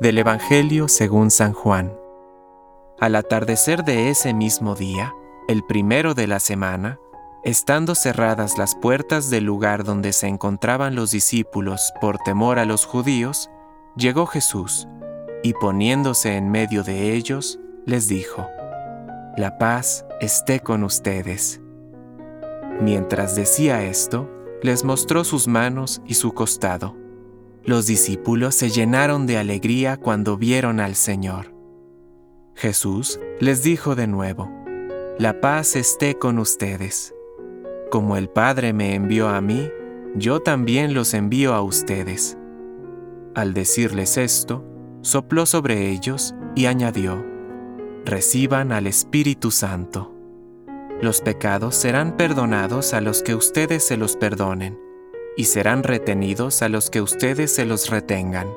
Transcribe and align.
Del 0.00 0.18
Evangelio 0.18 0.88
según 0.88 1.30
San 1.30 1.52
Juan. 1.52 1.92
Al 2.98 3.14
atardecer 3.14 3.84
de 3.84 4.10
ese 4.10 4.34
mismo 4.34 4.74
día, 4.74 5.14
el 5.48 5.62
primero 5.64 6.14
de 6.14 6.26
la 6.26 6.40
semana, 6.40 6.98
estando 7.44 7.94
cerradas 7.94 8.58
las 8.58 8.74
puertas 8.74 9.30
del 9.30 9.44
lugar 9.44 9.84
donde 9.84 10.12
se 10.12 10.26
encontraban 10.26 10.96
los 10.96 11.12
discípulos 11.12 11.92
por 12.00 12.18
temor 12.18 12.58
a 12.58 12.64
los 12.64 12.84
judíos, 12.84 13.48
llegó 13.96 14.26
Jesús, 14.26 14.88
y 15.44 15.52
poniéndose 15.52 16.36
en 16.36 16.50
medio 16.50 16.82
de 16.82 17.12
ellos, 17.12 17.60
les 17.86 18.08
dijo, 18.08 18.48
La 19.36 19.56
paz 19.58 20.04
esté 20.20 20.60
con 20.60 20.82
ustedes. 20.82 21.60
Mientras 22.80 23.36
decía 23.36 23.84
esto, 23.84 24.28
les 24.62 24.84
mostró 24.84 25.22
sus 25.22 25.46
manos 25.46 26.02
y 26.06 26.14
su 26.14 26.32
costado. 26.32 27.01
Los 27.64 27.86
discípulos 27.86 28.56
se 28.56 28.70
llenaron 28.70 29.24
de 29.26 29.38
alegría 29.38 29.96
cuando 29.96 30.36
vieron 30.36 30.80
al 30.80 30.96
Señor. 30.96 31.54
Jesús 32.56 33.20
les 33.38 33.62
dijo 33.62 33.94
de 33.94 34.08
nuevo, 34.08 34.50
La 35.18 35.40
paz 35.40 35.76
esté 35.76 36.16
con 36.16 36.40
ustedes. 36.40 37.14
Como 37.90 38.16
el 38.16 38.28
Padre 38.28 38.72
me 38.72 38.96
envió 38.96 39.28
a 39.28 39.40
mí, 39.40 39.70
yo 40.16 40.40
también 40.40 40.92
los 40.92 41.14
envío 41.14 41.54
a 41.54 41.62
ustedes. 41.62 42.36
Al 43.36 43.54
decirles 43.54 44.16
esto, 44.16 44.64
sopló 45.02 45.46
sobre 45.46 45.90
ellos 45.90 46.34
y 46.56 46.66
añadió, 46.66 47.24
Reciban 48.04 48.72
al 48.72 48.88
Espíritu 48.88 49.52
Santo. 49.52 50.12
Los 51.00 51.20
pecados 51.20 51.76
serán 51.76 52.16
perdonados 52.16 52.92
a 52.92 53.00
los 53.00 53.22
que 53.22 53.36
ustedes 53.36 53.84
se 53.84 53.96
los 53.96 54.16
perdonen 54.16 54.81
y 55.36 55.44
serán 55.44 55.82
retenidos 55.82 56.62
a 56.62 56.68
los 56.68 56.90
que 56.90 57.00
ustedes 57.00 57.54
se 57.54 57.64
los 57.64 57.90
retengan. 57.90 58.48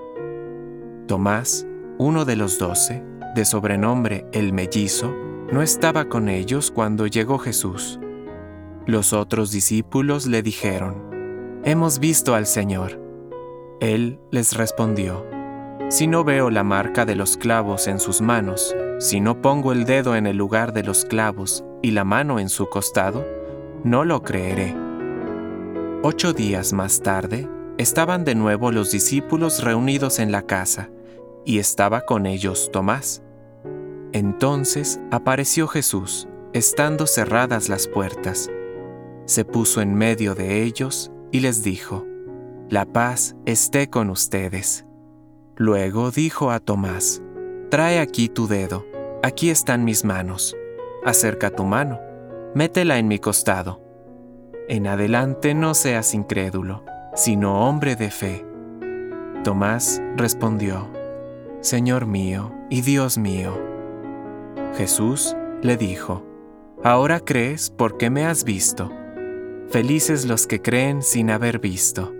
Tomás, 1.07 1.65
uno 1.97 2.25
de 2.25 2.35
los 2.35 2.59
doce, 2.59 3.03
de 3.35 3.45
sobrenombre 3.45 4.25
el 4.31 4.53
mellizo, 4.53 5.13
no 5.51 5.61
estaba 5.61 6.05
con 6.05 6.29
ellos 6.29 6.71
cuando 6.71 7.07
llegó 7.07 7.37
Jesús. 7.37 7.99
Los 8.87 9.13
otros 9.13 9.51
discípulos 9.51 10.25
le 10.25 10.41
dijeron, 10.41 11.61
Hemos 11.63 11.99
visto 11.99 12.35
al 12.35 12.45
Señor. 12.45 12.99
Él 13.79 14.19
les 14.31 14.55
respondió, 14.55 15.25
Si 15.89 16.07
no 16.07 16.23
veo 16.23 16.49
la 16.49 16.63
marca 16.63 17.05
de 17.05 17.15
los 17.15 17.37
clavos 17.37 17.87
en 17.87 17.99
sus 17.99 18.21
manos, 18.21 18.75
si 18.99 19.19
no 19.19 19.41
pongo 19.41 19.71
el 19.71 19.85
dedo 19.85 20.15
en 20.15 20.27
el 20.27 20.37
lugar 20.37 20.73
de 20.73 20.83
los 20.83 21.05
clavos 21.05 21.63
y 21.81 21.91
la 21.91 22.03
mano 22.03 22.39
en 22.39 22.49
su 22.49 22.69
costado, 22.69 23.25
no 23.83 24.05
lo 24.05 24.21
creeré. 24.23 24.84
Ocho 26.03 26.33
días 26.33 26.71
más 26.71 27.01
tarde, 27.01 27.49
estaban 27.77 28.25
de 28.25 28.35
nuevo 28.35 28.71
los 28.71 28.91
discípulos 28.91 29.63
reunidos 29.63 30.19
en 30.19 30.31
la 30.31 30.43
casa, 30.43 30.89
y 31.45 31.59
estaba 31.59 32.01
con 32.01 32.25
ellos 32.25 32.69
Tomás. 32.71 33.23
Entonces 34.11 34.99
apareció 35.11 35.67
Jesús, 35.67 36.27
estando 36.53 37.07
cerradas 37.07 37.69
las 37.69 37.87
puertas. 37.87 38.49
Se 39.25 39.45
puso 39.45 39.81
en 39.81 39.95
medio 39.95 40.35
de 40.35 40.63
ellos 40.63 41.11
y 41.31 41.39
les 41.39 41.63
dijo, 41.63 42.05
La 42.69 42.85
paz 42.85 43.35
esté 43.45 43.89
con 43.89 44.09
ustedes. 44.09 44.85
Luego 45.55 46.11
dijo 46.11 46.51
a 46.51 46.59
Tomás, 46.59 47.21
Trae 47.69 47.99
aquí 47.99 48.29
tu 48.29 48.47
dedo, 48.47 48.85
aquí 49.23 49.49
están 49.49 49.83
mis 49.83 50.05
manos. 50.05 50.55
Acerca 51.03 51.49
tu 51.49 51.63
mano, 51.63 51.99
métela 52.53 52.99
en 52.99 53.07
mi 53.07 53.19
costado 53.19 53.84
en 54.67 54.87
adelante 54.87 55.53
no 55.53 55.73
seas 55.73 56.13
incrédulo, 56.13 56.83
sino 57.13 57.67
hombre 57.67 57.95
de 57.95 58.09
fe. 58.09 58.45
Tomás 59.43 60.01
respondió, 60.15 60.89
Señor 61.61 62.05
mío 62.07 62.51
y 62.69 62.81
Dios 62.81 63.17
mío. 63.17 63.59
Jesús 64.77 65.35
le 65.61 65.77
dijo, 65.77 66.25
Ahora 66.83 67.19
crees 67.19 67.69
porque 67.69 68.09
me 68.09 68.25
has 68.25 68.43
visto. 68.43 68.91
Felices 69.69 70.25
los 70.25 70.45
que 70.45 70.61
creen 70.61 71.01
sin 71.01 71.31
haber 71.31 71.59
visto. 71.59 72.13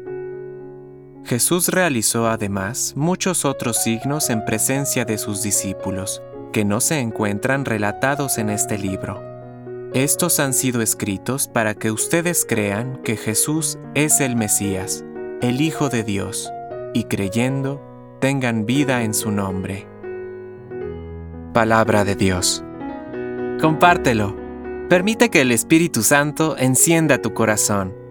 Jesús 1.23 1.69
realizó 1.69 2.27
además 2.27 2.93
muchos 2.95 3.45
otros 3.45 3.81
signos 3.83 4.29
en 4.29 4.45
presencia 4.45 5.05
de 5.05 5.17
sus 5.17 5.41
discípulos, 5.41 6.21
que 6.53 6.63
no 6.63 6.79
se 6.79 6.99
encuentran 6.99 7.65
relatados 7.65 8.37
en 8.37 8.49
este 8.49 8.77
libro 8.77 9.34
estos 9.95 10.41
han 10.41 10.53
sido 10.53 10.81
escritos 10.81 11.47
para 11.47 11.73
que 11.73 11.89
ustedes 11.89 12.45
crean 12.45 13.01
que 13.01 13.15
Jesús 13.15 13.79
es 13.93 14.19
el 14.19 14.35
Mesías, 14.35 15.05
el 15.41 15.61
Hijo 15.61 15.87
de 15.87 16.03
Dios, 16.03 16.51
y 16.93 17.05
creyendo, 17.05 17.81
tengan 18.19 18.65
vida 18.65 19.03
en 19.03 19.13
su 19.13 19.31
nombre. 19.31 19.87
Palabra 21.53 22.03
de 22.03 22.15
Dios. 22.15 22.61
Compártelo. 23.61 24.35
Permite 24.89 25.29
que 25.29 25.39
el 25.39 25.53
Espíritu 25.53 26.03
Santo 26.03 26.57
encienda 26.57 27.21
tu 27.21 27.33
corazón 27.33 28.04